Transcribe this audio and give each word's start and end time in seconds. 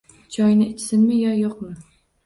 Choyni 0.37 0.65
ichsinmi 0.69 1.21
yo 1.27 1.37
yo`qmi 1.45 1.73